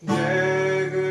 [0.00, 1.05] 내가 그